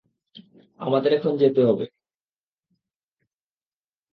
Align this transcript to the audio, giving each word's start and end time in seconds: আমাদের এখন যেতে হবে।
আমাদের 0.79 1.11
এখন 1.13 1.33
যেতে 1.37 1.61
হবে। 1.65 1.85